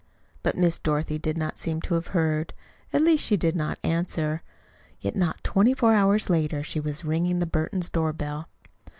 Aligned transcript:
But 0.41 0.57
Miss 0.57 0.79
Dorothy 0.79 1.19
did 1.19 1.37
not 1.37 1.59
seem 1.59 1.79
to 1.81 1.93
have 1.93 2.07
heard. 2.07 2.55
At 2.91 3.03
least 3.03 3.23
she 3.23 3.37
did 3.37 3.55
not 3.55 3.77
answer. 3.83 4.41
Yet 4.99 5.15
not 5.15 5.43
twenty 5.43 5.75
four 5.75 5.93
hours 5.93 6.27
later 6.27 6.63
she 6.63 6.79
was 6.79 7.05
ringing 7.05 7.37
the 7.37 7.45
Burtons' 7.45 7.91
doorbell. 7.91 8.47